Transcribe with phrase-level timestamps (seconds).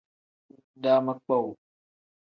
[0.83, 1.53] Daama kpowuu.